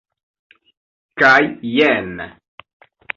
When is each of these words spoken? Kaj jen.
Kaj 1.23 1.37
jen. 1.75 2.09